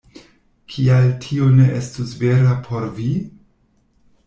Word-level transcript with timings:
Kial 0.75 1.05
tio 1.25 1.51
ne 1.59 1.67
estus 1.81 2.17
vera 2.23 2.57
por 2.71 2.91
vi? 2.99 3.09